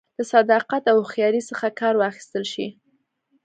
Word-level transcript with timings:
له 0.17 0.23
صداقت 0.33 0.83
او 0.91 0.97
هوښیارۍ 1.01 1.41
څخه 1.49 1.67
کار 1.79 1.93
واخیستل 1.97 2.43
شي 2.53 2.67